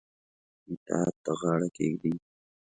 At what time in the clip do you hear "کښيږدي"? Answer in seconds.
1.75-2.13